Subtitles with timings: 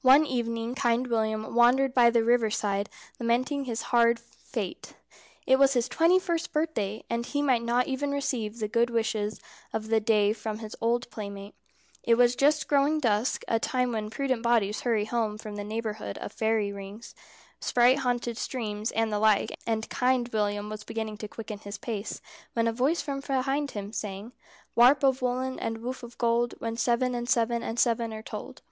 [0.00, 4.94] One evening Kind William wandered by the river side lamenting his hard fate.
[5.46, 9.38] It was his twenty first birthday, and he might not even receive the good wishes
[9.74, 11.54] of the day from his old playmate.
[12.02, 16.16] It was just growing dusk, a time when prudent bodies hurry home from the neighbourhood
[16.16, 17.14] of fairy rings,
[17.60, 22.22] sprite haunted streams, and the like, and Kind William was beginning to quicken his pace,
[22.54, 24.32] when a voice from behind him sang:
[24.74, 28.62] "Warp of woollen and woof of gold: When seven and seven and seven are told."